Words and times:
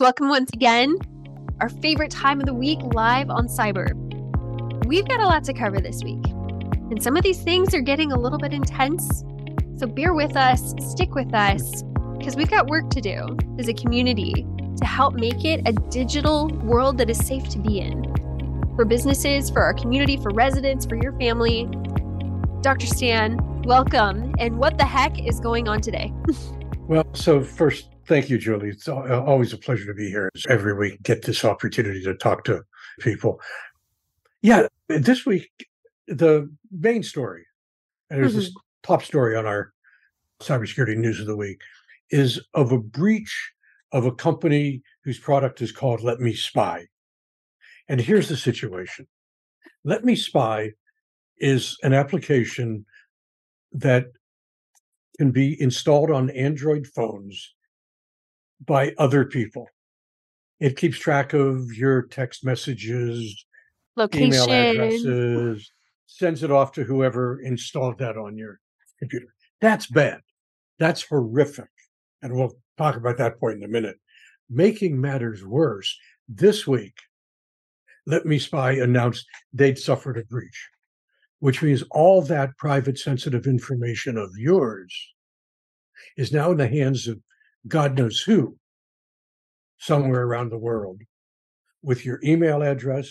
Welcome 0.00 0.30
once 0.30 0.48
again. 0.54 0.96
Our 1.60 1.68
favorite 1.68 2.10
time 2.10 2.40
of 2.40 2.46
the 2.46 2.54
week 2.54 2.78
live 2.94 3.28
on 3.28 3.48
Cyber. 3.48 3.92
We've 4.86 5.06
got 5.06 5.20
a 5.20 5.26
lot 5.26 5.44
to 5.44 5.52
cover 5.52 5.78
this 5.78 6.02
week, 6.02 6.24
and 6.90 7.02
some 7.02 7.18
of 7.18 7.22
these 7.22 7.42
things 7.42 7.74
are 7.74 7.82
getting 7.82 8.10
a 8.10 8.18
little 8.18 8.38
bit 8.38 8.54
intense. 8.54 9.22
So 9.76 9.86
bear 9.86 10.14
with 10.14 10.38
us, 10.38 10.72
stick 10.78 11.14
with 11.14 11.34
us, 11.34 11.82
because 12.16 12.34
we've 12.34 12.48
got 12.48 12.68
work 12.68 12.88
to 12.92 13.02
do 13.02 13.36
as 13.58 13.68
a 13.68 13.74
community 13.74 14.46
to 14.78 14.86
help 14.86 15.16
make 15.16 15.44
it 15.44 15.60
a 15.68 15.74
digital 15.90 16.48
world 16.48 16.96
that 16.96 17.10
is 17.10 17.18
safe 17.18 17.50
to 17.50 17.58
be 17.58 17.80
in 17.80 18.02
for 18.76 18.86
businesses, 18.86 19.50
for 19.50 19.60
our 19.60 19.74
community, 19.74 20.16
for 20.16 20.30
residents, 20.30 20.86
for 20.86 20.96
your 20.96 21.12
family. 21.18 21.68
Dr. 22.62 22.86
Stan, 22.86 23.36
welcome. 23.64 24.34
And 24.38 24.56
what 24.56 24.78
the 24.78 24.86
heck 24.86 25.22
is 25.22 25.40
going 25.40 25.68
on 25.68 25.82
today? 25.82 26.10
well, 26.88 27.04
so 27.12 27.42
first, 27.42 27.88
thank 28.10 28.28
you, 28.28 28.38
Julie. 28.38 28.70
It's 28.70 28.88
always 28.88 29.52
a 29.52 29.56
pleasure 29.56 29.86
to 29.86 29.94
be 29.94 30.08
here 30.08 30.30
every 30.48 30.74
week, 30.74 31.00
get 31.04 31.22
this 31.22 31.44
opportunity 31.44 32.02
to 32.02 32.14
talk 32.16 32.42
to 32.44 32.64
people. 32.98 33.40
Yeah, 34.42 34.66
this 34.88 35.24
week, 35.24 35.48
the 36.08 36.52
main 36.72 37.04
story, 37.04 37.46
and 38.10 38.20
there's 38.20 38.32
mm-hmm. 38.32 38.40
this 38.40 38.54
top 38.82 39.04
story 39.04 39.36
on 39.36 39.46
our 39.46 39.72
cybersecurity 40.42 40.96
news 40.96 41.20
of 41.20 41.26
the 41.26 41.36
week, 41.36 41.60
is 42.10 42.40
of 42.52 42.72
a 42.72 42.78
breach 42.78 43.52
of 43.92 44.06
a 44.06 44.12
company 44.12 44.82
whose 45.04 45.20
product 45.20 45.62
is 45.62 45.70
called 45.70 46.00
LetMeSpy. 46.00 46.86
And 47.88 48.00
here's 48.00 48.28
the 48.28 48.36
situation 48.36 49.06
LetMeSpy 49.86 50.72
is 51.38 51.78
an 51.84 51.92
application 51.94 52.84
that 53.70 54.06
can 55.16 55.30
be 55.30 55.62
installed 55.62 56.10
on 56.10 56.30
Android 56.30 56.88
phones 56.88 57.54
by 58.64 58.92
other 58.98 59.24
people. 59.24 59.68
It 60.58 60.76
keeps 60.76 60.98
track 60.98 61.32
of 61.32 61.72
your 61.72 62.02
text 62.02 62.44
messages, 62.44 63.46
location, 63.96 64.28
email 64.28 64.50
addresses, 64.50 65.70
sends 66.06 66.42
it 66.42 66.50
off 66.50 66.72
to 66.72 66.84
whoever 66.84 67.40
installed 67.40 67.98
that 67.98 68.18
on 68.18 68.36
your 68.36 68.60
computer. 68.98 69.34
That's 69.60 69.86
bad. 69.86 70.20
That's 70.78 71.02
horrific. 71.02 71.68
And 72.22 72.34
we'll 72.34 72.56
talk 72.76 72.96
about 72.96 73.16
that 73.18 73.40
point 73.40 73.56
in 73.56 73.64
a 73.64 73.68
minute. 73.68 73.96
Making 74.50 75.00
matters 75.00 75.44
worse, 75.44 75.96
this 76.28 76.66
week, 76.66 76.96
LetMeSpy 78.08 78.82
announced 78.82 79.26
they'd 79.52 79.78
suffered 79.78 80.18
a 80.18 80.24
breach, 80.24 80.68
which 81.38 81.62
means 81.62 81.82
all 81.90 82.22
that 82.22 82.56
private, 82.56 82.98
sensitive 82.98 83.46
information 83.46 84.16
of 84.16 84.30
yours 84.36 84.94
is 86.16 86.32
now 86.32 86.50
in 86.50 86.56
the 86.56 86.68
hands 86.68 87.06
of 87.06 87.20
God 87.68 87.96
knows 87.96 88.20
who, 88.20 88.56
somewhere 89.80 90.22
around 90.22 90.50
the 90.50 90.58
world, 90.58 91.00
with 91.82 92.04
your 92.04 92.20
email 92.22 92.62
address, 92.62 93.10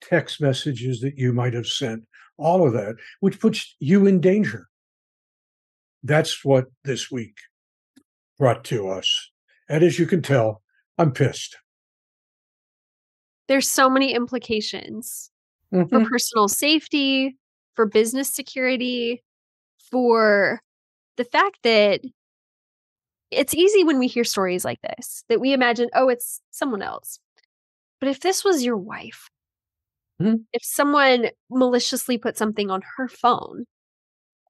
text 0.00 0.40
messages 0.40 1.00
that 1.00 1.16
you 1.16 1.32
might 1.32 1.54
have 1.54 1.66
sent, 1.66 2.04
all 2.38 2.66
of 2.66 2.72
that, 2.72 2.96
which 3.20 3.38
puts 3.38 3.76
you 3.78 4.06
in 4.06 4.20
danger. 4.20 4.68
That's 6.02 6.44
what 6.44 6.66
this 6.82 7.10
week 7.10 7.36
brought 8.38 8.64
to 8.64 8.88
us. 8.88 9.30
And 9.68 9.84
as 9.84 9.98
you 9.98 10.06
can 10.06 10.22
tell, 10.22 10.62
I'm 10.98 11.12
pissed. 11.12 11.56
There's 13.48 13.68
so 13.68 13.88
many 13.88 14.14
implications 14.14 15.30
mm-hmm. 15.72 15.88
for 15.88 16.08
personal 16.08 16.48
safety, 16.48 17.36
for 17.74 17.86
business 17.86 18.34
security, 18.34 19.22
for 19.90 20.60
the 21.16 21.24
fact 21.24 21.58
that 21.62 22.00
it's 23.32 23.54
easy 23.54 23.84
when 23.84 23.98
we 23.98 24.06
hear 24.06 24.24
stories 24.24 24.64
like 24.64 24.80
this 24.82 25.24
that 25.28 25.40
we 25.40 25.52
imagine, 25.52 25.88
oh, 25.94 26.08
it's 26.08 26.40
someone 26.50 26.82
else. 26.82 27.18
But 28.00 28.08
if 28.08 28.20
this 28.20 28.44
was 28.44 28.64
your 28.64 28.76
wife, 28.76 29.28
mm-hmm. 30.20 30.36
if 30.52 30.64
someone 30.64 31.28
maliciously 31.50 32.18
put 32.18 32.36
something 32.36 32.70
on 32.70 32.82
her 32.96 33.08
phone 33.08 33.64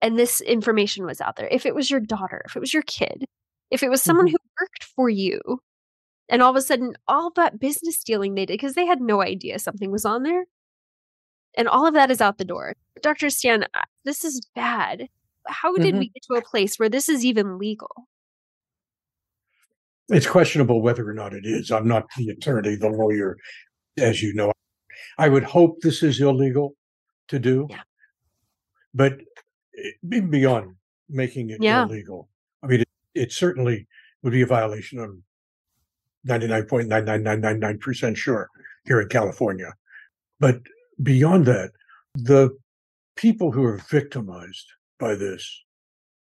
and 0.01 0.19
this 0.19 0.41
information 0.41 1.05
was 1.05 1.21
out 1.21 1.37
there, 1.37 1.49
if 1.49 1.67
it 1.67 1.75
was 1.75 1.91
your 1.91 2.01
daughter, 2.01 2.43
if 2.47 2.56
it 2.56 2.61
was 2.61 2.75
your 2.75 2.83
kid, 2.83 3.25
if 3.71 3.83
it 3.83 3.91
was 3.91 4.03
someone 4.03 4.27
mm-hmm. 4.27 4.33
who 4.33 4.62
worked 4.62 4.85
for 4.85 5.09
you 5.09 5.41
and 6.29 6.43
all 6.43 6.51
of 6.51 6.56
a 6.56 6.62
sudden 6.62 6.95
all 7.09 7.31
that 7.37 7.59
business 7.61 8.03
dealing 8.03 8.35
they 8.35 8.47
did 8.47 8.55
because 8.55 8.75
they 8.75 8.87
had 8.87 9.01
no 9.01 9.23
idea 9.23 9.59
something 9.59 9.91
was 9.91 10.05
on 10.05 10.23
there 10.23 10.45
and 11.56 11.69
all 11.69 11.87
of 11.87 11.95
that 11.95 12.11
is 12.11 12.21
out 12.21 12.39
the 12.39 12.45
door. 12.45 12.75
Dr. 13.03 13.31
Stan, 13.31 13.67
this 14.05 14.25
is 14.25 14.47
bad. 14.55 15.09
How 15.47 15.75
did 15.77 15.87
mm-hmm. 15.89 15.99
we 15.99 16.09
get 16.09 16.23
to 16.31 16.35
a 16.35 16.43
place 16.43 16.79
where 16.79 16.89
this 16.89 17.09
is 17.09 17.25
even 17.25 17.59
legal? 17.59 18.06
It's 20.09 20.27
questionable 20.27 20.83
whether 20.83 21.09
or 21.09 21.15
not 21.15 21.33
it 21.33 21.45
is. 21.47 21.71
I'm 21.71 21.89
not 21.89 22.07
the 22.17 22.31
attorney, 22.31 22.77
the 22.77 22.89
lawyer, 22.89 23.37
as 23.99 24.23
you 24.23 24.35
know. 24.35 24.53
I 25.19 25.29
would 25.29 25.45
hope 25.45 25.81
this 25.81 26.03
is 26.03 26.21
illegal 26.21 26.75
to 27.29 27.39
do, 27.39 27.67
yeah. 27.71 27.81
but 28.95 29.21
eh, 29.79 30.21
beyond 30.21 30.75
making 31.09 31.51
it 31.51 31.62
yeah. 31.62 31.85
illegal, 31.85 32.29
I 32.62 32.67
mean, 32.67 32.81
it, 32.81 32.89
it 33.15 33.33
certainly 33.33 33.87
would 34.23 34.33
be 34.33 34.43
a 34.43 34.47
violation. 34.47 34.99
I'm 34.99 35.23
99.99999% 36.27 38.17
sure 38.17 38.49
here 38.85 39.01
in 39.01 39.09
California. 39.09 39.73
But 40.41 40.61
beyond 41.03 41.47
that, 41.47 41.71
the 42.15 42.51
people 43.17 43.53
who 43.53 43.65
are 43.65 43.81
victimized 43.91 44.67
by 44.99 45.15
this 45.15 45.62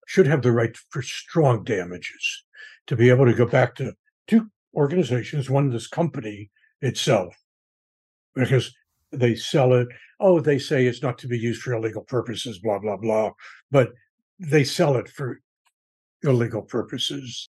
should 0.07 0.27
have 0.27 0.43
the 0.43 0.53
right 0.53 0.77
for 0.91 1.03
strong 1.03 1.65
damages 1.65 2.45
to 2.87 2.97
be 2.97 3.11
able 3.11 3.27
to 3.27 3.35
go 3.35 3.47
back 3.47 3.75
to 3.77 3.93
two 4.27 4.49
organizations, 4.75 5.51
one 5.51 5.71
this 5.71 5.87
company 5.87 6.51
itself, 6.81 7.35
because 8.35 8.75
they 9.13 9.35
sell 9.35 9.73
it. 9.75 9.89
Oh, 10.21 10.41
they 10.41 10.59
say 10.59 10.87
it's 10.87 11.03
not 11.03 11.19
to 11.19 11.29
be 11.29 11.39
used 11.39 11.63
for 11.63 11.75
illegal 11.75 12.03
purposes, 12.03 12.59
blah, 12.59 12.79
blah, 12.79 12.97
blah. 12.97 13.31
But 13.71 13.91
they 14.39 14.65
sell 14.65 14.97
it 14.97 15.09
for 15.09 15.41
illegal 16.23 16.63
purposes. 16.63 17.49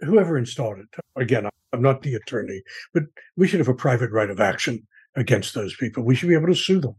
Whoever 0.00 0.36
installed 0.36 0.78
it, 0.78 0.86
again, 1.16 1.48
I'm 1.72 1.82
not 1.82 2.02
the 2.02 2.14
attorney, 2.14 2.62
but 2.92 3.04
we 3.36 3.46
should 3.46 3.60
have 3.60 3.68
a 3.68 3.74
private 3.74 4.10
right 4.10 4.30
of 4.30 4.40
action 4.40 4.86
against 5.14 5.54
those 5.54 5.74
people. 5.76 6.02
We 6.02 6.14
should 6.14 6.28
be 6.28 6.34
able 6.34 6.48
to 6.48 6.54
sue 6.54 6.80
them, 6.80 6.96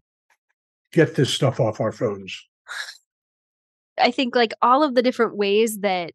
get 0.93 1.15
this 1.15 1.33
stuff 1.33 1.59
off 1.59 1.79
our 1.79 1.91
phones. 1.91 2.35
I 3.99 4.11
think 4.11 4.35
like 4.35 4.53
all 4.61 4.83
of 4.83 4.95
the 4.95 5.01
different 5.01 5.37
ways 5.37 5.79
that 5.79 6.13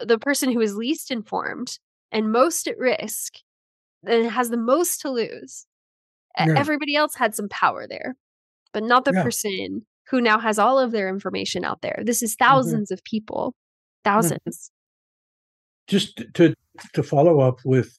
the 0.00 0.18
person 0.18 0.52
who 0.52 0.60
is 0.60 0.76
least 0.76 1.10
informed 1.10 1.78
and 2.12 2.32
most 2.32 2.66
at 2.66 2.78
risk 2.78 3.34
and 4.06 4.30
has 4.30 4.50
the 4.50 4.56
most 4.56 5.00
to 5.02 5.10
lose. 5.10 5.66
Yeah. 6.38 6.54
Everybody 6.56 6.96
else 6.96 7.14
had 7.14 7.34
some 7.34 7.48
power 7.48 7.86
there, 7.88 8.16
but 8.72 8.84
not 8.84 9.04
the 9.04 9.12
yeah. 9.12 9.22
person 9.22 9.86
who 10.08 10.20
now 10.20 10.38
has 10.38 10.58
all 10.58 10.78
of 10.78 10.92
their 10.92 11.08
information 11.08 11.64
out 11.64 11.82
there. 11.82 12.02
This 12.04 12.22
is 12.22 12.36
1000s 12.36 12.72
mm-hmm. 12.72 12.92
of 12.92 13.04
people, 13.04 13.54
1000s 14.06 14.32
mm-hmm. 14.32 14.50
Just 15.86 16.22
to 16.34 16.54
to 16.94 17.02
follow 17.02 17.40
up 17.40 17.58
with 17.64 17.98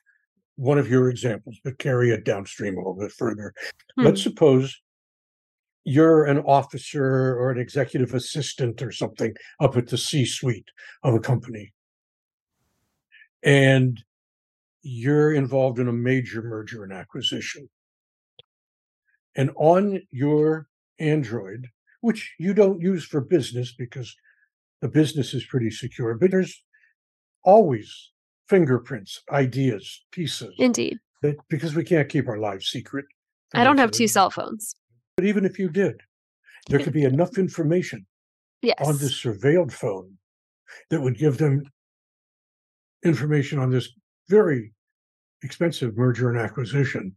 one 0.55 0.77
of 0.77 0.89
your 0.89 1.09
examples, 1.09 1.57
but 1.63 1.77
carry 1.77 2.11
it 2.11 2.23
downstream 2.23 2.75
a 2.75 2.77
little 2.77 2.95
bit 2.95 3.11
further. 3.11 3.53
Hmm. 3.97 4.05
Let's 4.05 4.23
suppose 4.23 4.79
you're 5.83 6.25
an 6.25 6.39
officer 6.39 7.03
or 7.37 7.51
an 7.51 7.59
executive 7.59 8.13
assistant 8.13 8.81
or 8.81 8.91
something 8.91 9.33
up 9.59 9.75
at 9.75 9.87
the 9.87 9.97
C 9.97 10.25
suite 10.25 10.69
of 11.03 11.15
a 11.15 11.19
company 11.19 11.73
and 13.43 14.01
you're 14.81 15.33
involved 15.33 15.79
in 15.79 15.87
a 15.87 15.93
major 15.93 16.41
merger 16.41 16.83
and 16.83 16.93
acquisition. 16.93 17.69
And 19.35 19.51
on 19.55 20.01
your 20.11 20.67
Android, 20.99 21.67
which 22.01 22.33
you 22.39 22.53
don't 22.53 22.81
use 22.81 23.05
for 23.05 23.21
business 23.21 23.73
because 23.73 24.15
the 24.81 24.87
business 24.87 25.33
is 25.33 25.45
pretty 25.45 25.69
secure, 25.69 26.15
but 26.15 26.31
there's 26.31 26.63
always 27.43 28.11
fingerprints, 28.49 29.21
ideas, 29.31 30.03
pieces. 30.11 30.53
Indeed. 30.57 30.97
That, 31.21 31.37
because 31.49 31.75
we 31.75 31.83
can't 31.83 32.09
keep 32.09 32.27
our 32.27 32.39
lives 32.39 32.67
secret. 32.67 33.05
I 33.53 33.63
don't 33.63 33.77
have 33.77 33.91
two 33.91 34.07
cell 34.07 34.29
phones. 34.29 34.75
But 35.15 35.25
even 35.25 35.45
if 35.45 35.59
you 35.59 35.69
did, 35.69 36.01
there 36.67 36.79
could 36.79 36.93
be 36.93 37.03
enough 37.03 37.37
information 37.37 38.05
yes. 38.61 38.77
on 38.79 38.97
this 38.97 39.21
surveilled 39.21 39.71
phone 39.71 40.17
that 40.89 41.01
would 41.01 41.17
give 41.17 41.37
them 41.37 41.63
information 43.03 43.59
on 43.59 43.69
this 43.69 43.89
very 44.29 44.73
expensive 45.43 45.97
merger 45.97 46.29
and 46.29 46.39
acquisition 46.39 47.15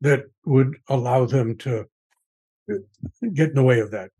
that 0.00 0.24
would 0.44 0.76
allow 0.88 1.24
them 1.24 1.56
to 1.58 1.86
uh, 2.70 2.74
get 3.34 3.50
in 3.50 3.54
the 3.54 3.62
way 3.62 3.80
of 3.80 3.90
that, 3.90 4.10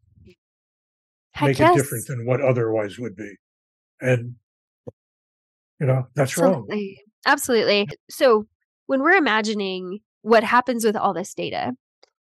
make 1.41 1.61
it 1.61 1.75
different 1.75 2.07
than 2.07 2.25
what 2.25 2.41
otherwise 2.41 2.99
would 2.99 3.17
be. 3.17 3.35
And, 4.01 4.37
you 5.81 5.87
know, 5.87 6.07
that's 6.15 6.33
Absolutely. 6.33 6.77
wrong. 6.77 6.97
Absolutely. 7.27 7.89
So 8.11 8.47
when 8.87 9.03
we're 9.03 9.17
imagining 9.17 10.01
what 10.23 10.45
happens 10.45 10.85
with 10.85 10.97
all 10.97 11.13
this 11.13 11.35
data, 11.35 11.73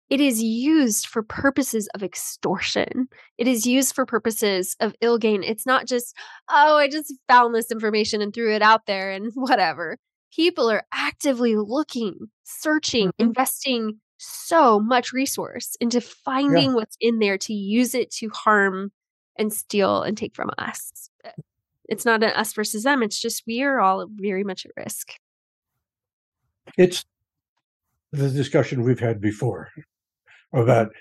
it 0.10 0.22
is 0.22 0.42
used 0.42 1.08
for 1.08 1.22
purposes 1.22 1.88
of 1.94 2.02
extortion. 2.02 3.10
It 3.38 3.48
is 3.48 3.66
used 3.66 3.94
for 3.94 4.06
purposes 4.06 4.76
of 4.80 4.96
ill 5.02 5.18
gain. 5.18 5.44
It's 5.44 5.66
not 5.66 5.86
just, 5.86 6.16
oh, 6.50 6.78
I 6.78 6.88
just 6.88 7.14
found 7.28 7.54
this 7.54 7.72
information 7.72 8.22
and 8.22 8.34
threw 8.34 8.54
it 8.54 8.62
out 8.62 8.86
there 8.86 9.12
and 9.12 9.32
whatever. 9.36 9.98
people 10.34 10.70
are 10.70 10.86
actively 10.94 11.56
looking, 11.56 12.28
searching, 12.44 13.10
mm-hmm. 13.10 13.28
investing 13.28 14.00
so 14.18 14.80
much 14.80 15.12
resource 15.14 15.76
into 15.80 16.02
finding 16.02 16.70
yeah. 16.70 16.76
what's 16.76 16.98
in 17.02 17.20
there 17.20 17.38
to 17.38 17.54
use 17.54 17.94
it 17.94 18.10
to 18.12 18.30
harm 18.30 18.92
and 19.38 19.54
steal 19.54 20.02
and 20.02 20.18
take 20.18 20.36
from 20.36 20.50
us. 20.58 21.10
It's 21.90 22.06
not 22.06 22.24
an 22.24 22.32
us 22.32 22.54
versus 22.54 22.84
them. 22.84 23.04
It's 23.04 23.20
just 23.20 23.44
we 23.46 23.62
are 23.62 23.80
all 23.80 24.08
very 24.10 24.44
much 24.44 24.66
at 24.66 24.72
risk. 24.76 25.12
It's 26.78 27.06
the 28.12 28.30
discussion 28.30 28.84
we've 28.84 29.00
had 29.00 29.22
before 29.22 29.70
about 30.54 30.92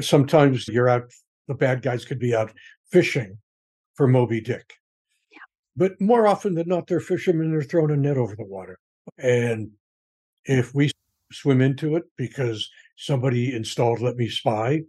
sometimes 0.00 0.68
you're 0.68 0.88
out, 0.88 1.10
the 1.48 1.54
bad 1.54 1.82
guys 1.82 2.04
could 2.04 2.18
be 2.18 2.34
out 2.34 2.52
fishing 2.90 3.38
for 3.94 4.06
Moby 4.06 4.40
Dick. 4.40 4.74
Yeah. 5.30 5.38
But 5.76 6.00
more 6.00 6.26
often 6.26 6.54
than 6.54 6.68
not, 6.68 6.86
they're 6.86 7.00
fishermen, 7.00 7.50
they're 7.50 7.62
throwing 7.62 7.90
a 7.90 7.96
net 7.96 8.16
over 8.16 8.36
the 8.36 8.44
water. 8.44 8.78
And 9.18 9.70
if 10.44 10.74
we 10.74 10.90
swim 11.32 11.60
into 11.60 11.96
it 11.96 12.04
because 12.16 12.68
somebody 12.96 13.54
installed 13.54 14.00
LetMeSpy 14.00 14.84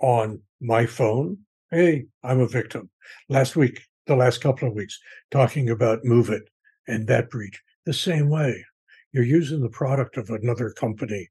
on 0.00 0.40
my 0.60 0.86
phone, 0.86 1.38
hey, 1.70 2.06
I'm 2.22 2.40
a 2.40 2.48
victim. 2.48 2.90
Last 3.28 3.56
week, 3.56 3.82
the 4.06 4.16
last 4.16 4.40
couple 4.40 4.68
of 4.68 4.74
weeks, 4.74 4.98
talking 5.30 5.70
about 5.70 6.04
MOVEit 6.04 6.42
and 6.86 7.06
that 7.08 7.30
breach, 7.30 7.60
the 7.84 7.92
same 7.92 8.28
way. 8.28 8.64
You're 9.12 9.24
using 9.24 9.60
the 9.60 9.70
product 9.70 10.16
of 10.16 10.30
another 10.30 10.70
company 10.70 11.28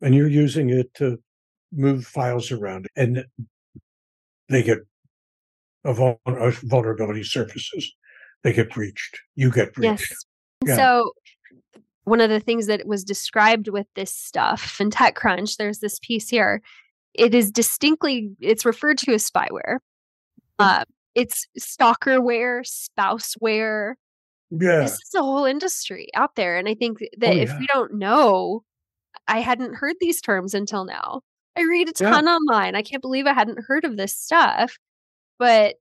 and 0.00 0.14
you're 0.14 0.28
using 0.28 0.70
it 0.70 0.92
to 0.94 1.18
move 1.72 2.04
files 2.04 2.50
around 2.50 2.86
and 2.96 3.24
they 4.48 4.62
get 4.62 4.78
a 5.84 5.94
vulnerability 5.94 7.22
surfaces 7.22 7.94
they 8.42 8.52
get 8.52 8.70
breached 8.70 9.20
you 9.36 9.50
get 9.50 9.72
breached 9.72 10.10
yes 10.10 10.24
yeah. 10.66 10.76
so 10.76 11.12
one 12.04 12.20
of 12.20 12.28
the 12.30 12.40
things 12.40 12.66
that 12.66 12.86
was 12.86 13.04
described 13.04 13.68
with 13.68 13.86
this 13.94 14.12
stuff 14.12 14.80
in 14.80 14.90
TechCrunch, 14.90 15.56
there's 15.56 15.78
this 15.78 15.98
piece 16.00 16.28
here. 16.28 16.60
It 17.14 17.34
is 17.34 17.50
distinctly, 17.50 18.32
it's 18.40 18.64
referred 18.64 18.98
to 18.98 19.14
as 19.14 19.28
spyware. 19.30 19.78
Uh, 20.58 20.84
it's 21.14 21.46
stalkerware, 21.58 22.62
spouseware. 22.66 23.94
Yeah. 24.50 24.80
This 24.80 24.92
is 24.94 25.14
a 25.16 25.22
whole 25.22 25.44
industry 25.44 26.08
out 26.14 26.34
there. 26.36 26.56
And 26.56 26.68
I 26.68 26.74
think 26.74 26.98
that 27.18 27.34
oh, 27.34 27.38
if 27.38 27.48
yeah. 27.48 27.58
we 27.58 27.66
don't 27.72 27.94
know, 27.94 28.64
I 29.30 29.40
hadn't 29.40 29.76
heard 29.76 29.94
these 30.00 30.20
terms 30.20 30.54
until 30.54 30.84
now. 30.84 31.22
I 31.56 31.62
read 31.62 31.88
a 31.88 31.92
ton 31.92 32.24
yeah. 32.24 32.34
online. 32.34 32.74
I 32.74 32.82
can't 32.82 33.00
believe 33.00 33.26
I 33.26 33.32
hadn't 33.32 33.64
heard 33.66 33.84
of 33.84 33.96
this 33.96 34.16
stuff, 34.16 34.76
but 35.38 35.76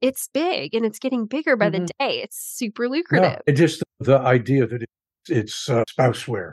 it's 0.00 0.28
big 0.32 0.74
and 0.74 0.84
it's 0.84 0.98
getting 0.98 1.24
bigger 1.24 1.56
by 1.56 1.70
mm-hmm. 1.70 1.86
the 1.86 1.92
day. 1.98 2.22
It's 2.22 2.36
super 2.36 2.88
lucrative. 2.88 3.40
Yeah. 3.46 3.54
just 3.54 3.82
the 4.00 4.18
idea 4.18 4.66
that 4.66 4.84
it's 5.28 5.68
uh, 5.68 5.84
spouseware. 5.90 6.52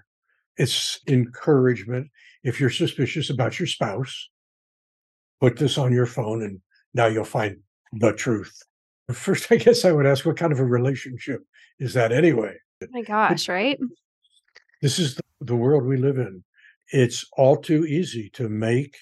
It's 0.57 0.99
encouragement. 1.07 2.09
If 2.43 2.59
you're 2.59 2.69
suspicious 2.69 3.29
about 3.29 3.59
your 3.59 3.67
spouse, 3.67 4.29
put 5.41 5.57
this 5.57 5.77
on 5.77 5.91
your 5.91 6.05
phone 6.05 6.43
and 6.43 6.61
now 6.93 7.07
you'll 7.07 7.25
find 7.25 7.57
the 7.93 8.13
truth. 8.13 8.57
First, 9.11 9.51
I 9.51 9.57
guess 9.57 9.83
I 9.83 9.91
would 9.91 10.05
ask 10.05 10.25
what 10.25 10.37
kind 10.37 10.53
of 10.53 10.59
a 10.59 10.65
relationship 10.65 11.41
is 11.79 11.93
that 11.93 12.13
anyway? 12.13 12.55
Oh 12.81 12.87
my 12.91 13.01
gosh, 13.01 13.49
right? 13.49 13.77
This 14.81 14.99
is 14.99 15.19
the, 15.39 15.55
world 15.55 15.85
we 15.85 15.97
live 15.97 16.17
in. 16.17 16.43
It's 16.91 17.25
all 17.37 17.57
too 17.57 17.85
easy 17.85 18.29
to 18.33 18.49
make 18.49 18.97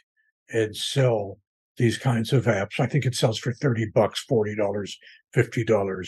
and 0.51 0.75
sell 0.75 1.39
these 1.77 1.97
kinds 1.97 2.33
of 2.33 2.45
apps. 2.45 2.79
I 2.79 2.85
think 2.85 3.05
it 3.05 3.15
sells 3.15 3.39
for 3.39 3.53
30 3.53 3.87
bucks, 3.93 4.25
$40, 4.29 4.57
$50 5.35 6.05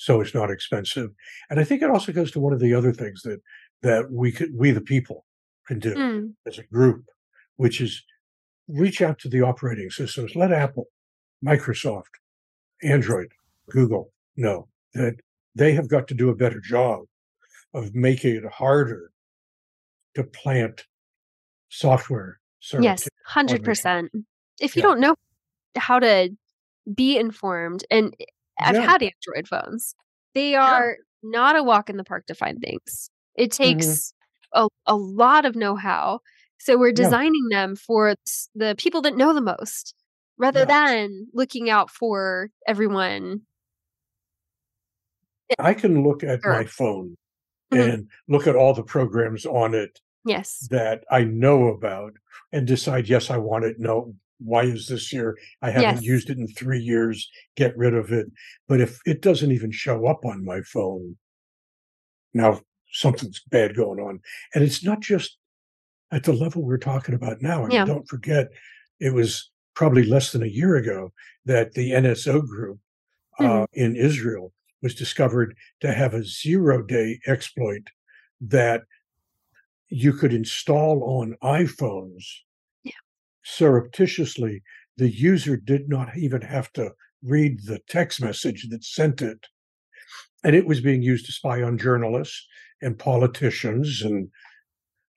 so 0.00 0.22
it's 0.22 0.32
not 0.32 0.50
expensive. 0.50 1.10
And 1.50 1.60
I 1.60 1.64
think 1.64 1.82
it 1.82 1.90
also 1.90 2.10
goes 2.10 2.30
to 2.30 2.40
one 2.40 2.54
of 2.54 2.60
the 2.60 2.72
other 2.72 2.90
things 2.90 3.20
that 3.22 3.40
that 3.82 4.10
we 4.10 4.32
could 4.32 4.50
we 4.56 4.70
the 4.70 4.80
people 4.80 5.26
can 5.66 5.78
do 5.78 5.94
mm. 5.94 6.32
as 6.46 6.58
a 6.58 6.62
group, 6.64 7.04
which 7.56 7.82
is 7.82 8.02
reach 8.66 9.02
out 9.02 9.18
to 9.18 9.28
the 9.28 9.42
operating 9.42 9.90
systems. 9.90 10.34
Let 10.34 10.52
Apple, 10.52 10.86
Microsoft, 11.44 12.16
Android, 12.82 13.28
Google 13.68 14.10
know 14.36 14.68
that 14.94 15.16
they 15.54 15.72
have 15.72 15.88
got 15.88 16.08
to 16.08 16.14
do 16.14 16.30
a 16.30 16.34
better 16.34 16.60
job 16.60 17.00
of 17.74 17.94
making 17.94 18.36
it 18.36 18.44
harder 18.46 19.12
to 20.14 20.24
plant 20.24 20.86
software. 21.68 22.40
Yes, 22.78 23.08
hundred 23.26 23.64
percent. 23.64 24.10
If 24.60 24.76
you 24.76 24.82
yeah. 24.82 24.88
don't 24.88 25.00
know 25.00 25.14
how 25.76 25.98
to 25.98 26.30
be 26.94 27.16
informed 27.16 27.84
and 27.90 28.14
I've 28.58 28.74
yeah. 28.74 28.82
had 28.82 29.02
Android 29.02 29.48
phones. 29.48 29.94
They 30.34 30.54
are 30.54 30.96
yeah. 31.22 31.30
not 31.30 31.56
a 31.56 31.62
walk 31.62 31.90
in 31.90 31.96
the 31.96 32.04
park 32.04 32.26
to 32.26 32.34
find 32.34 32.60
things. 32.60 33.10
It 33.34 33.50
mm-hmm. 33.50 33.62
takes 33.62 34.12
mm-hmm. 34.54 34.66
a, 34.88 34.94
a 34.94 34.96
lot 34.96 35.44
of 35.44 35.56
know 35.56 35.76
how. 35.76 36.20
So 36.58 36.76
we're 36.76 36.92
designing 36.92 37.48
them 37.50 37.74
for 37.74 38.14
the 38.54 38.74
people 38.76 39.00
that 39.02 39.16
know 39.16 39.32
the 39.32 39.40
most 39.40 39.94
rather 40.36 40.66
than 40.66 41.28
looking 41.32 41.70
out 41.70 41.90
for 41.90 42.50
everyone. 42.66 43.42
I 45.58 45.72
can 45.72 46.04
look 46.04 46.22
at 46.22 46.42
sure. 46.42 46.52
my 46.52 46.64
phone 46.66 47.16
mm-hmm. 47.72 47.90
and 47.90 48.08
look 48.28 48.46
at 48.46 48.56
all 48.56 48.74
the 48.74 48.82
programs 48.82 49.46
on 49.46 49.74
it 49.74 50.00
yes 50.24 50.66
that 50.70 51.04
I 51.10 51.24
know 51.24 51.68
about 51.68 52.12
and 52.52 52.66
decide 52.66 53.08
yes 53.08 53.30
I 53.30 53.36
want 53.38 53.64
it 53.64 53.78
no 53.78 54.14
why 54.40 54.62
is 54.62 54.88
this 54.88 55.08
here? 55.08 55.36
I 55.62 55.70
haven't 55.70 55.96
yes. 55.96 56.02
used 56.02 56.30
it 56.30 56.38
in 56.38 56.48
three 56.48 56.80
years. 56.80 57.30
Get 57.56 57.76
rid 57.76 57.94
of 57.94 58.10
it. 58.10 58.26
But 58.68 58.80
if 58.80 58.98
it 59.06 59.22
doesn't 59.22 59.52
even 59.52 59.70
show 59.70 60.06
up 60.06 60.24
on 60.24 60.44
my 60.44 60.62
phone, 60.62 61.16
now 62.32 62.60
something's 62.92 63.42
bad 63.50 63.76
going 63.76 64.00
on. 64.00 64.20
And 64.54 64.64
it's 64.64 64.84
not 64.84 65.00
just 65.00 65.36
at 66.10 66.24
the 66.24 66.32
level 66.32 66.62
we're 66.62 66.78
talking 66.78 67.14
about 67.14 67.42
now. 67.42 67.60
I 67.60 67.68
mean, 67.68 67.70
yeah. 67.72 67.84
don't 67.84 68.08
forget, 68.08 68.48
it 68.98 69.14
was 69.14 69.50
probably 69.74 70.04
less 70.04 70.32
than 70.32 70.42
a 70.42 70.46
year 70.46 70.76
ago 70.76 71.12
that 71.44 71.72
the 71.72 71.92
NSO 71.92 72.46
group 72.46 72.78
uh, 73.38 73.42
mm-hmm. 73.42 73.62
uh, 73.62 73.66
in 73.72 73.94
Israel 73.94 74.52
was 74.82 74.94
discovered 74.94 75.54
to 75.80 75.92
have 75.92 76.14
a 76.14 76.24
zero 76.24 76.82
day 76.82 77.20
exploit 77.26 77.88
that 78.40 78.82
you 79.88 80.12
could 80.12 80.32
install 80.32 81.02
on 81.04 81.36
iPhones 81.42 82.24
surreptitiously, 83.42 84.62
the 84.96 85.10
user 85.10 85.56
did 85.56 85.88
not 85.88 86.16
even 86.16 86.42
have 86.42 86.72
to 86.74 86.92
read 87.22 87.60
the 87.64 87.80
text 87.88 88.22
message 88.22 88.68
that 88.70 88.84
sent 88.84 89.22
it. 89.22 89.46
And 90.44 90.56
it 90.56 90.66
was 90.66 90.80
being 90.80 91.02
used 91.02 91.26
to 91.26 91.32
spy 91.32 91.62
on 91.62 91.78
journalists 91.78 92.46
and 92.80 92.98
politicians 92.98 94.02
and 94.02 94.28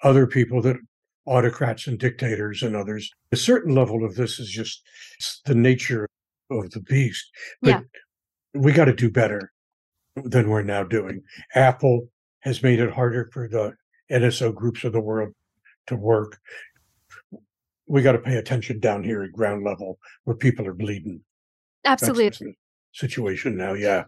other 0.03 0.27
people 0.27 0.61
that 0.63 0.77
autocrats 1.25 1.88
and 1.88 1.97
dictators 1.97 2.61
and 2.61 2.75
others. 2.75 3.09
A 3.31 3.38
certain 3.38 3.73
level 3.73 4.03
of 4.03 4.15
this 4.15 4.39
is 4.39 4.49
just 4.49 4.81
the 5.45 5.55
nature 5.55 6.07
of 6.51 6.71
the 6.71 6.81
beast. 6.81 7.25
But 7.61 7.69
yeah. 7.69 7.79
we 8.53 8.73
got 8.73 8.85
to 8.85 8.93
do 8.93 9.09
better 9.09 9.52
than 10.15 10.50
we're 10.50 10.63
now 10.63 10.84
doing. 10.84 11.22
Apple 11.55 12.10
has 12.41 12.63
made 12.63 12.79
it 12.79 12.91
harder 12.91 13.29
for 13.32 13.48
the 13.48 13.74
NSO 14.12 14.53
groups 14.53 14.84
of 14.84 14.93
the 14.93 15.00
world 15.00 15.34
to 15.88 15.96
work 15.96 16.39
we 17.88 18.01
got 18.01 18.13
to 18.13 18.20
pay 18.20 18.38
attention 18.38 18.79
down 18.79 19.03
here 19.03 19.24
at 19.24 19.32
ground 19.32 19.63
level 19.63 20.00
where 20.24 20.36
people 20.36 20.67
are 20.67 20.74
bleeding. 20.74 21.22
Absolutely. 21.86 22.55
situation 22.93 23.58
now, 23.58 23.74
yeah. 23.74 24.05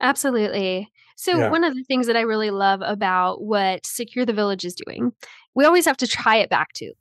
Absolutely. 0.00 0.88
So, 1.16 1.36
yeah. 1.36 1.50
one 1.50 1.64
of 1.64 1.74
the 1.74 1.84
things 1.84 2.06
that 2.06 2.16
I 2.16 2.20
really 2.20 2.50
love 2.50 2.80
about 2.82 3.42
what 3.42 3.84
Secure 3.86 4.26
the 4.26 4.32
Village 4.32 4.64
is 4.64 4.74
doing, 4.74 5.12
we 5.54 5.64
always 5.64 5.86
have 5.86 5.96
to 5.98 6.06
try 6.06 6.36
it 6.36 6.50
back 6.50 6.72
to 6.74 6.92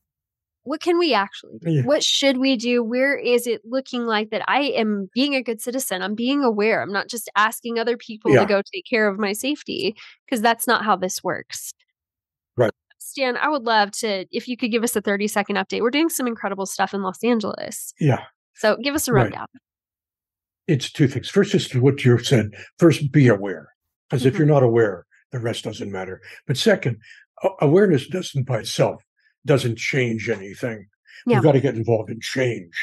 what 0.65 0.81
can 0.81 0.97
we 0.97 1.13
actually 1.13 1.59
do? 1.59 1.71
Yeah. 1.71 1.83
What 1.83 2.03
should 2.03 2.37
we 2.37 2.57
do? 2.57 2.83
Where 2.83 3.15
is 3.15 3.45
it 3.45 3.61
looking 3.63 4.05
like 4.05 4.31
that 4.31 4.43
I 4.47 4.61
am 4.61 5.09
being 5.13 5.35
a 5.35 5.43
good 5.43 5.61
citizen? 5.61 6.01
I'm 6.01 6.15
being 6.15 6.43
aware. 6.43 6.81
I'm 6.81 6.91
not 6.91 7.07
just 7.07 7.29
asking 7.35 7.77
other 7.77 7.97
people 7.97 8.31
yeah. 8.31 8.39
to 8.41 8.45
go 8.45 8.61
take 8.73 8.85
care 8.89 9.07
of 9.07 9.19
my 9.19 9.31
safety 9.31 9.95
because 10.25 10.41
that's 10.41 10.67
not 10.67 10.83
how 10.83 10.95
this 10.95 11.23
works. 11.23 11.73
Right. 12.57 12.71
Stan, 12.97 13.37
I 13.37 13.47
would 13.47 13.63
love 13.63 13.91
to 13.91 14.25
if 14.31 14.47
you 14.47 14.57
could 14.57 14.71
give 14.71 14.83
us 14.83 14.95
a 14.95 15.01
30 15.01 15.27
second 15.27 15.55
update. 15.57 15.81
We're 15.81 15.91
doing 15.91 16.09
some 16.09 16.25
incredible 16.25 16.65
stuff 16.65 16.93
in 16.95 17.03
Los 17.03 17.23
Angeles. 17.23 17.93
Yeah. 17.99 18.23
So 18.55 18.75
give 18.77 18.95
us 18.95 19.07
a 19.07 19.13
rundown. 19.13 19.47
Right. 19.53 19.61
It's 20.67 20.91
two 20.91 21.07
things. 21.07 21.29
First, 21.29 21.51
just 21.51 21.75
what 21.75 22.03
you 22.03 22.17
said. 22.17 22.51
First, 22.79 23.11
be 23.11 23.27
aware. 23.27 23.69
Because 24.09 24.21
mm-hmm. 24.21 24.29
if 24.29 24.33
you're 24.39 24.47
mm-hmm. 24.47 24.55
not 24.55 24.63
aware, 24.63 25.05
the 25.31 25.39
rest 25.39 25.65
doesn't 25.65 25.91
matter. 25.91 26.21
But 26.47 26.57
second, 26.57 26.97
awareness 27.61 28.07
doesn't 28.07 28.47
by 28.47 28.59
itself 28.59 29.03
doesn't 29.45 29.77
change 29.77 30.29
anything. 30.29 30.87
Yeah. 31.25 31.35
We've 31.37 31.43
got 31.43 31.53
to 31.53 31.61
get 31.61 31.75
involved 31.75 32.09
in 32.09 32.19
change. 32.19 32.73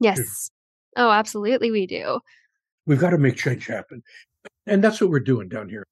Yes. 0.00 0.50
Oh, 0.96 1.10
absolutely, 1.10 1.70
we 1.70 1.86
do. 1.86 2.20
We've 2.86 3.00
got 3.00 3.10
to 3.10 3.18
make 3.18 3.36
change 3.36 3.66
happen. 3.66 4.02
And 4.66 4.82
that's 4.82 5.00
what 5.00 5.10
we're 5.10 5.20
doing 5.20 5.48
down 5.48 5.68
here. 5.68 5.84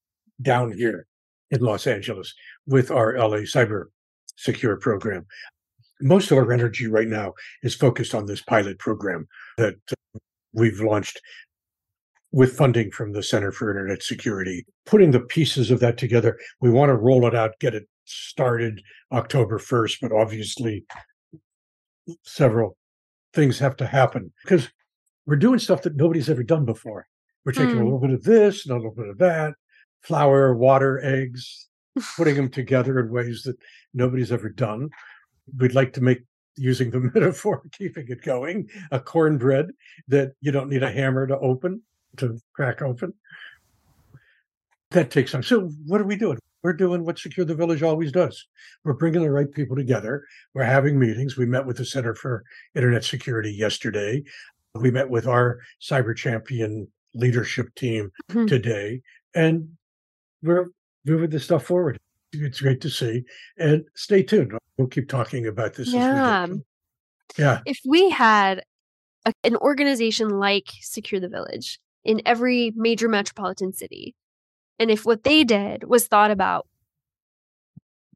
Down 0.42 0.72
here 0.72 1.06
in 1.50 1.60
Los 1.60 1.86
Angeles 1.86 2.34
with 2.66 2.90
our 2.90 3.16
LA 3.18 3.38
Cyber 3.38 3.86
Secure 4.36 4.76
program. 4.76 5.26
Most 6.00 6.30
of 6.30 6.38
our 6.38 6.50
energy 6.50 6.86
right 6.86 7.08
now 7.08 7.34
is 7.62 7.74
focused 7.74 8.14
on 8.14 8.24
this 8.24 8.40
pilot 8.40 8.78
program 8.78 9.28
that 9.58 9.74
uh, 9.92 10.18
we've 10.54 10.80
launched 10.80 11.20
with 12.32 12.56
funding 12.56 12.90
from 12.90 13.12
the 13.12 13.22
Center 13.22 13.52
for 13.52 13.70
Internet 13.70 14.02
Security, 14.02 14.64
putting 14.86 15.10
the 15.10 15.20
pieces 15.20 15.70
of 15.70 15.80
that 15.80 15.98
together. 15.98 16.38
We 16.60 16.70
want 16.70 16.88
to 16.90 16.96
roll 16.96 17.26
it 17.26 17.34
out, 17.34 17.58
get 17.60 17.74
it 17.74 17.86
started 18.10 18.82
October 19.12 19.58
1st, 19.58 19.98
but 20.02 20.12
obviously 20.12 20.84
several 22.22 22.76
things 23.32 23.58
have 23.58 23.76
to 23.76 23.86
happen 23.86 24.32
because 24.42 24.68
we're 25.26 25.36
doing 25.36 25.58
stuff 25.58 25.82
that 25.82 25.96
nobody's 25.96 26.28
ever 26.28 26.42
done 26.42 26.64
before. 26.64 27.06
We're 27.44 27.52
taking 27.52 27.76
mm. 27.76 27.80
a 27.80 27.84
little 27.84 28.00
bit 28.00 28.10
of 28.10 28.24
this 28.24 28.66
and 28.66 28.72
a 28.72 28.76
little 28.76 28.94
bit 28.94 29.08
of 29.08 29.18
that, 29.18 29.54
flour, 30.02 30.54
water, 30.54 31.00
eggs, 31.02 31.68
putting 32.16 32.34
them 32.36 32.50
together 32.50 32.98
in 33.00 33.10
ways 33.10 33.42
that 33.44 33.56
nobody's 33.94 34.32
ever 34.32 34.48
done. 34.48 34.90
We'd 35.58 35.74
like 35.74 35.92
to 35.94 36.00
make 36.00 36.20
using 36.56 36.90
the 36.90 37.00
metaphor, 37.14 37.62
keeping 37.72 38.06
it 38.08 38.22
going, 38.22 38.68
a 38.90 39.00
cornbread 39.00 39.70
that 40.08 40.32
you 40.40 40.52
don't 40.52 40.68
need 40.68 40.82
a 40.82 40.90
hammer 40.90 41.26
to 41.26 41.38
open, 41.38 41.82
to 42.18 42.38
crack 42.52 42.82
open. 42.82 43.14
That 44.90 45.10
takes 45.10 45.32
time. 45.32 45.42
So, 45.42 45.68
what 45.86 46.00
are 46.00 46.04
we 46.04 46.16
doing? 46.16 46.38
We're 46.62 46.74
doing 46.74 47.04
what 47.04 47.18
Secure 47.18 47.46
the 47.46 47.54
Village 47.54 47.82
always 47.82 48.12
does. 48.12 48.46
We're 48.84 48.92
bringing 48.92 49.22
the 49.22 49.30
right 49.30 49.50
people 49.50 49.76
together. 49.76 50.24
We're 50.54 50.64
having 50.64 50.98
meetings. 50.98 51.36
We 51.36 51.46
met 51.46 51.66
with 51.66 51.78
the 51.78 51.84
Center 51.84 52.14
for 52.14 52.44
Internet 52.74 53.04
Security 53.04 53.52
yesterday. 53.52 54.22
We 54.74 54.90
met 54.90 55.08
with 55.08 55.26
our 55.26 55.60
cyber 55.80 56.14
champion 56.14 56.88
leadership 57.14 57.74
team 57.74 58.12
mm-hmm. 58.30 58.46
today, 58.46 59.00
and 59.34 59.68
we're 60.42 60.66
moving 61.04 61.30
this 61.30 61.44
stuff 61.44 61.64
forward. 61.64 61.98
It's 62.32 62.60
great 62.60 62.80
to 62.82 62.90
see. 62.90 63.24
And 63.58 63.84
stay 63.94 64.22
tuned. 64.22 64.52
We'll 64.76 64.88
keep 64.88 65.08
talking 65.08 65.46
about 65.46 65.74
this. 65.74 65.88
Yeah. 65.88 66.46
Yeah. 67.36 67.60
If 67.66 67.78
we 67.86 68.10
had 68.10 68.62
a, 69.26 69.32
an 69.44 69.56
organization 69.56 70.38
like 70.38 70.68
Secure 70.80 71.20
the 71.20 71.28
Village 71.28 71.80
in 72.04 72.22
every 72.26 72.72
major 72.76 73.08
metropolitan 73.08 73.72
city, 73.72 74.14
and 74.80 74.90
if 74.90 75.04
what 75.04 75.22
they 75.22 75.44
did 75.44 75.84
was 75.84 76.08
thought 76.08 76.30
about 76.30 76.66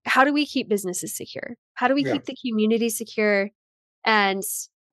how 0.06 0.25
do 0.25 0.33
we 0.33 0.47
keep 0.47 0.68
businesses 0.68 1.14
secure? 1.14 1.56
How 1.75 1.88
do 1.88 1.94
we 1.94 2.04
yeah. 2.04 2.14
keep 2.14 2.25
the 2.25 2.37
community 2.44 2.88
secure? 2.88 3.50
And 4.04 4.42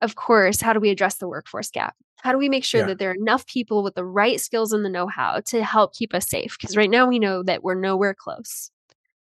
of 0.00 0.14
course, 0.14 0.60
how 0.60 0.72
do 0.72 0.80
we 0.80 0.90
address 0.90 1.16
the 1.16 1.28
workforce 1.28 1.70
gap? 1.70 1.96
How 2.20 2.32
do 2.32 2.38
we 2.38 2.48
make 2.48 2.64
sure 2.64 2.80
yeah. 2.80 2.86
that 2.88 2.98
there 2.98 3.10
are 3.10 3.14
enough 3.14 3.46
people 3.46 3.82
with 3.82 3.94
the 3.94 4.04
right 4.04 4.40
skills 4.40 4.72
and 4.72 4.84
the 4.84 4.88
know 4.88 5.08
how 5.08 5.40
to 5.46 5.64
help 5.64 5.94
keep 5.94 6.14
us 6.14 6.28
safe? 6.28 6.56
Because 6.58 6.76
right 6.76 6.90
now 6.90 7.06
we 7.06 7.18
know 7.18 7.42
that 7.42 7.64
we're 7.64 7.74
nowhere 7.74 8.14
close. 8.14 8.70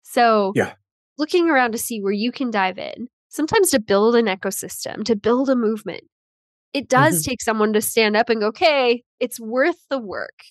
So, 0.03 0.53
yeah. 0.55 0.75
looking 1.19 1.51
around 1.51 1.73
to 1.73 1.79
see 1.79 2.01
where 2.01 2.13
you 2.13 2.31
can 2.31 2.51
dive 2.51 2.79
in, 2.79 3.09
sometimes 3.31 3.71
to 3.71 3.81
build 3.81 4.15
an 4.15 4.27
ecosystem, 4.27 5.03
to 5.05 5.17
build 5.17 5.51
a 5.51 5.57
movement, 5.57 6.05
it 6.73 6.89
does 6.89 7.23
mm-hmm. 7.23 7.31
take 7.31 7.43
someone 7.43 7.73
to 7.73 7.81
stand 7.81 8.17
up 8.17 8.29
and 8.29 8.41
go, 8.41 8.49
okay, 8.49 9.03
it's 9.19 9.41
worth 9.41 9.87
the 9.91 9.99
work. 9.99 10.45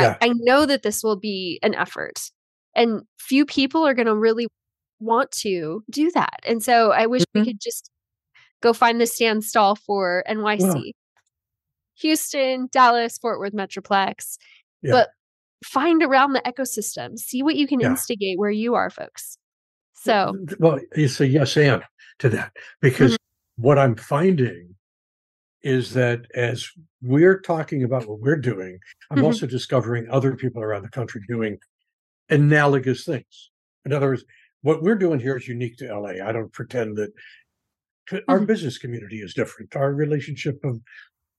Yeah. 0.00 0.16
I, 0.20 0.28
I 0.28 0.32
know 0.34 0.66
that 0.66 0.82
this 0.82 1.02
will 1.02 1.16
be 1.16 1.58
an 1.62 1.74
effort. 1.74 2.30
And 2.74 3.02
few 3.18 3.44
people 3.44 3.86
are 3.86 3.94
going 3.94 4.06
to 4.06 4.16
really 4.16 4.46
want 5.00 5.30
to 5.32 5.82
do 5.90 6.10
that. 6.12 6.40
And 6.46 6.62
so 6.62 6.92
I 6.92 7.06
wish 7.06 7.22
mm-hmm. 7.22 7.40
we 7.40 7.46
could 7.46 7.60
just 7.60 7.90
go 8.60 8.72
find 8.72 9.00
the 9.00 9.06
Stan 9.06 9.42
Stahl 9.42 9.76
for 9.76 10.24
NYC, 10.28 10.60
yeah. 10.84 10.92
Houston, 11.96 12.68
Dallas, 12.72 13.18
Fort 13.18 13.38
Worth 13.38 13.52
Metroplex. 13.52 14.38
Yeah. 14.82 14.92
But 14.92 15.10
find 15.64 16.02
around 16.02 16.32
the 16.32 16.40
ecosystem, 16.40 17.18
see 17.18 17.42
what 17.42 17.56
you 17.56 17.66
can 17.66 17.80
yeah. 17.80 17.88
instigate 17.88 18.38
where 18.38 18.50
you 18.50 18.74
are, 18.74 18.90
folks. 18.90 19.36
So, 19.94 20.34
well, 20.58 20.80
you 20.96 21.06
say 21.06 21.26
yes 21.26 21.56
and 21.56 21.82
to 22.18 22.28
that 22.30 22.52
because 22.80 23.12
mm-hmm. 23.12 23.62
what 23.62 23.78
I'm 23.78 23.94
finding 23.94 24.71
is 25.62 25.92
that 25.94 26.20
as 26.34 26.68
we're 27.02 27.40
talking 27.40 27.84
about 27.84 28.08
what 28.08 28.20
we're 28.20 28.36
doing, 28.36 28.78
I'm 29.10 29.18
mm-hmm. 29.18 29.26
also 29.26 29.46
discovering 29.46 30.08
other 30.10 30.34
people 30.34 30.62
around 30.62 30.82
the 30.82 30.88
country 30.88 31.22
doing 31.28 31.58
analogous 32.30 33.04
things. 33.04 33.50
In 33.84 33.92
other 33.92 34.08
words, 34.08 34.24
what 34.62 34.82
we're 34.82 34.96
doing 34.96 35.20
here 35.20 35.36
is 35.36 35.48
unique 35.48 35.76
to 35.78 35.94
LA. 35.94 36.24
I 36.24 36.32
don't 36.32 36.52
pretend 36.52 36.96
that 36.96 37.12
our 38.28 38.36
mm-hmm. 38.36 38.46
business 38.46 38.78
community 38.78 39.20
is 39.20 39.34
different. 39.34 39.74
Our 39.76 39.92
relationship 39.92 40.60
of 40.64 40.80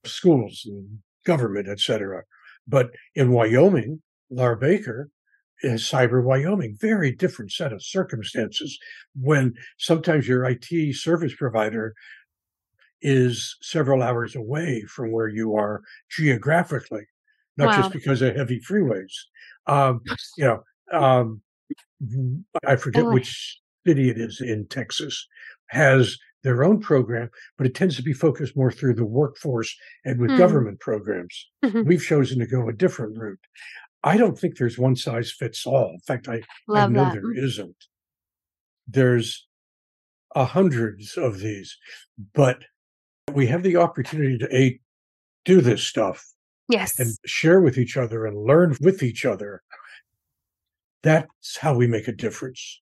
schools 0.05 0.63
and 0.65 0.99
government, 1.25 1.67
et 1.69 1.79
cetera. 1.79 2.23
But 2.67 2.91
in 3.15 3.31
Wyoming, 3.31 4.01
Laura 4.29 4.57
Baker 4.57 5.09
is 5.61 5.83
Cyber 5.83 6.23
Wyoming, 6.23 6.77
very 6.79 7.11
different 7.11 7.51
set 7.51 7.71
of 7.71 7.83
circumstances 7.83 8.77
when 9.15 9.53
sometimes 9.77 10.27
your 10.27 10.45
IT 10.45 10.95
service 10.95 11.33
provider 11.35 11.93
is 13.03 13.55
several 13.61 14.01
hours 14.01 14.35
away 14.35 14.81
from 14.87 15.11
where 15.11 15.27
you 15.27 15.55
are 15.55 15.81
geographically, 16.09 17.05
not 17.57 17.67
wow. 17.67 17.77
just 17.77 17.91
because 17.91 18.21
of 18.21 18.35
heavy 18.35 18.59
freeways. 18.59 19.13
Um, 19.67 20.01
you 20.37 20.45
know, 20.45 20.63
um, 20.91 21.41
I 22.65 22.75
forget 22.75 23.03
oh. 23.03 23.11
which 23.11 23.59
city 23.85 24.09
it 24.09 24.17
is 24.17 24.41
in 24.41 24.67
Texas 24.67 25.27
has 25.67 26.17
their 26.43 26.63
own 26.63 26.79
program, 26.79 27.29
but 27.57 27.67
it 27.67 27.75
tends 27.75 27.95
to 27.95 28.03
be 28.03 28.13
focused 28.13 28.55
more 28.55 28.71
through 28.71 28.95
the 28.95 29.05
workforce 29.05 29.75
and 30.03 30.19
with 30.19 30.31
mm. 30.31 30.37
government 30.37 30.79
programs. 30.79 31.47
Mm-hmm. 31.63 31.83
We've 31.83 32.03
chosen 32.03 32.39
to 32.39 32.47
go 32.47 32.67
a 32.67 32.73
different 32.73 33.17
route. 33.17 33.39
I 34.03 34.17
don't 34.17 34.37
think 34.37 34.57
there's 34.57 34.77
one 34.77 34.97
size 34.97 35.31
fits 35.31 35.65
all. 35.65 35.91
In 35.93 35.99
fact, 35.99 36.27
I, 36.27 36.41
I 36.69 36.87
know 36.87 37.05
that. 37.05 37.13
there 37.13 37.23
mm. 37.23 37.43
isn't. 37.43 37.85
There's 38.87 39.47
a 40.35 40.45
hundreds 40.45 41.15
of 41.15 41.39
these, 41.39 41.77
but 42.33 42.63
we 43.31 43.47
have 43.47 43.63
the 43.63 43.77
opportunity 43.77 44.37
to 44.37 44.55
a 44.55 44.79
do 45.45 45.61
this 45.61 45.83
stuff. 45.83 46.25
Yes. 46.69 46.99
And 46.99 47.15
share 47.25 47.61
with 47.61 47.77
each 47.77 47.97
other 47.97 48.25
and 48.25 48.37
learn 48.37 48.75
with 48.81 49.03
each 49.03 49.25
other. 49.25 49.61
That's 51.01 51.57
how 51.59 51.75
we 51.75 51.87
make 51.87 52.07
a 52.07 52.13
difference. 52.13 52.81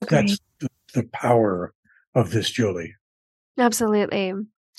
That's 0.00 0.38
the, 0.58 0.68
the 0.94 1.04
power 1.12 1.72
of 2.14 2.32
this, 2.32 2.50
Julie. 2.50 2.94
Absolutely. 3.58 4.32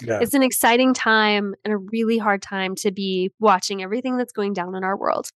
Yeah. 0.03 0.20
It's 0.22 0.34
an 0.34 0.44
exciting 0.44 0.94
time 0.94 1.56
and 1.63 1.74
a 1.74 1.77
really 1.77 2.17
hard 2.17 2.41
time 2.41 2.75
to 2.75 2.91
be 2.91 3.32
watching 3.39 3.82
everything 3.82 4.17
that's 4.17 4.34
going 4.34 4.53
down 4.53 4.75
in 4.75 4.84
our 4.84 4.98
world. 4.98 5.29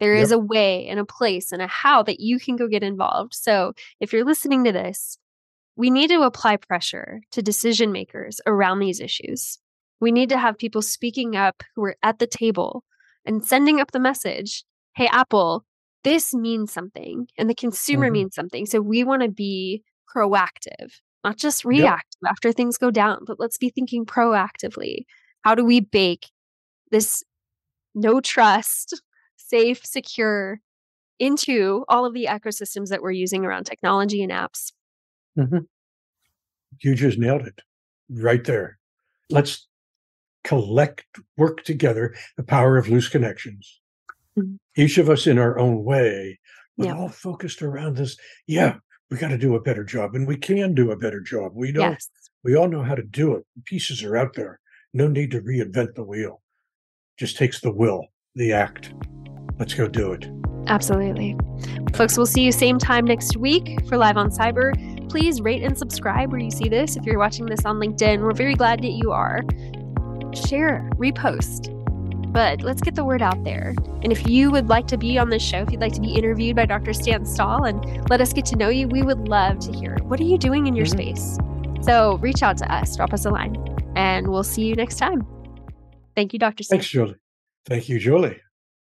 There 0.00 0.14
yep. 0.14 0.22
is 0.22 0.32
a 0.32 0.38
way 0.38 0.86
and 0.86 1.00
a 1.00 1.04
place 1.04 1.50
and 1.50 1.60
a 1.60 1.66
how 1.66 2.04
that 2.04 2.20
you 2.20 2.38
can 2.38 2.56
go 2.56 2.68
get 2.68 2.84
involved. 2.84 3.34
So 3.34 3.72
if 4.00 4.12
you're 4.12 4.24
listening 4.24 4.64
to 4.64 4.72
this, 4.72 5.18
we 5.78 5.90
need 5.90 6.08
to 6.08 6.22
apply 6.22 6.56
pressure 6.56 7.20
to 7.30 7.40
decision 7.40 7.92
makers 7.92 8.40
around 8.46 8.80
these 8.80 9.00
issues. 9.00 9.58
We 10.00 10.10
need 10.12 10.28
to 10.28 10.38
have 10.38 10.58
people 10.58 10.82
speaking 10.82 11.36
up 11.36 11.62
who 11.74 11.84
are 11.84 11.96
at 12.02 12.18
the 12.18 12.26
table 12.26 12.84
and 13.24 13.44
sending 13.44 13.80
up 13.80 13.92
the 13.92 14.00
message 14.00 14.64
hey, 14.96 15.08
Apple, 15.12 15.64
this 16.02 16.34
means 16.34 16.72
something 16.72 17.28
and 17.38 17.48
the 17.48 17.54
consumer 17.54 18.06
mm-hmm. 18.06 18.14
means 18.14 18.34
something. 18.34 18.66
So 18.66 18.80
we 18.80 19.04
want 19.04 19.22
to 19.22 19.28
be 19.28 19.84
proactive, 20.12 20.90
not 21.22 21.36
just 21.36 21.64
reactive 21.64 22.18
yep. 22.20 22.32
after 22.32 22.50
things 22.50 22.78
go 22.78 22.90
down, 22.90 23.20
but 23.24 23.38
let's 23.38 23.58
be 23.58 23.70
thinking 23.70 24.04
proactively. 24.04 25.04
How 25.42 25.54
do 25.54 25.64
we 25.64 25.78
bake 25.78 26.26
this 26.90 27.22
no 27.94 28.20
trust 28.20 29.00
safe, 29.36 29.84
secure 29.84 30.60
into 31.18 31.84
all 31.88 32.04
of 32.04 32.14
the 32.14 32.26
ecosystems 32.26 32.88
that 32.88 33.02
we're 33.02 33.10
using 33.12 33.44
around 33.44 33.64
technology 33.64 34.22
and 34.22 34.32
apps. 34.32 34.72
Mm-hmm. 35.38 35.58
You 36.80 36.94
just 36.94 37.18
nailed 37.18 37.42
it 37.42 37.62
right 38.10 38.44
there. 38.44 38.78
Let's 39.30 39.66
collect, 40.44 41.06
work 41.36 41.64
together 41.64 42.14
the 42.36 42.42
power 42.42 42.76
of 42.76 42.88
loose 42.88 43.08
connections. 43.08 43.80
Mm-hmm. 44.38 44.56
Each 44.76 44.98
of 44.98 45.10
us 45.10 45.26
in 45.26 45.38
our 45.38 45.58
own 45.58 45.84
way, 45.84 46.38
but 46.76 46.86
yeah. 46.86 46.96
all 46.96 47.08
focused 47.08 47.62
around 47.62 47.96
this. 47.96 48.16
Yeah, 48.46 48.76
we 49.10 49.16
got 49.16 49.28
to 49.28 49.38
do 49.38 49.54
a 49.54 49.60
better 49.60 49.84
job, 49.84 50.14
and 50.14 50.26
we 50.26 50.36
can 50.36 50.74
do 50.74 50.90
a 50.90 50.96
better 50.96 51.20
job. 51.20 51.52
We 51.54 51.72
know 51.72 51.80
yes. 51.80 52.08
we 52.44 52.56
all 52.56 52.68
know 52.68 52.82
how 52.82 52.94
to 52.94 53.02
do 53.02 53.34
it. 53.34 53.44
The 53.56 53.62
pieces 53.62 54.02
are 54.02 54.16
out 54.16 54.34
there. 54.34 54.60
No 54.94 55.08
need 55.08 55.30
to 55.32 55.40
reinvent 55.40 55.94
the 55.94 56.04
wheel. 56.04 56.40
Just 57.16 57.36
takes 57.36 57.60
the 57.60 57.72
will, 57.72 58.06
the 58.34 58.52
act. 58.52 58.92
Let's 59.58 59.74
go 59.74 59.88
do 59.88 60.12
it. 60.12 60.28
Absolutely. 60.68 61.36
Folks, 61.94 62.16
we'll 62.16 62.26
see 62.26 62.42
you 62.42 62.52
same 62.52 62.78
time 62.78 63.04
next 63.04 63.36
week 63.36 63.84
for 63.88 63.96
Live 63.96 64.16
on 64.16 64.30
Cyber. 64.30 64.72
Please 65.08 65.40
rate 65.40 65.62
and 65.62 65.76
subscribe 65.76 66.30
where 66.30 66.40
you 66.40 66.50
see 66.50 66.68
this. 66.68 66.96
If 66.96 67.04
you're 67.04 67.18
watching 67.18 67.46
this 67.46 67.64
on 67.64 67.76
LinkedIn, 67.76 68.20
we're 68.20 68.34
very 68.34 68.54
glad 68.54 68.82
that 68.82 68.92
you 68.92 69.10
are. 69.10 69.40
Share, 70.34 70.88
repost. 70.96 71.74
But 72.32 72.62
let's 72.62 72.82
get 72.82 72.94
the 72.94 73.04
word 73.04 73.22
out 73.22 73.42
there. 73.42 73.74
And 74.02 74.12
if 74.12 74.28
you 74.28 74.50
would 74.50 74.68
like 74.68 74.86
to 74.88 74.98
be 74.98 75.18
on 75.18 75.30
this 75.30 75.42
show, 75.42 75.62
if 75.62 75.72
you'd 75.72 75.80
like 75.80 75.94
to 75.94 76.00
be 76.00 76.12
interviewed 76.12 76.56
by 76.56 76.66
Dr. 76.66 76.92
Stan 76.92 77.24
Stahl 77.24 77.64
and 77.64 78.08
let 78.10 78.20
us 78.20 78.32
get 78.32 78.44
to 78.46 78.56
know 78.56 78.68
you, 78.68 78.86
we 78.86 79.02
would 79.02 79.28
love 79.28 79.58
to 79.60 79.72
hear 79.72 79.96
what 80.02 80.20
are 80.20 80.24
you 80.24 80.36
doing 80.36 80.66
in 80.66 80.76
your 80.76 80.86
mm-hmm. 80.86 81.14
space. 81.14 81.38
So 81.80 82.18
reach 82.18 82.42
out 82.42 82.58
to 82.58 82.72
us, 82.72 82.96
drop 82.96 83.14
us 83.14 83.24
a 83.24 83.30
line, 83.30 83.56
and 83.96 84.28
we'll 84.28 84.44
see 84.44 84.66
you 84.66 84.74
next 84.74 84.96
time. 84.96 85.26
Thank 86.14 86.32
you, 86.32 86.38
Dr. 86.38 86.64
Stan. 86.64 86.78
Thanks, 86.78 86.90
Julie. 86.90 87.16
Thank 87.64 87.88
you, 87.88 87.98
Julie. 87.98 88.40